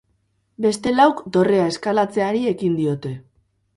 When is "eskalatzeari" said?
1.73-2.43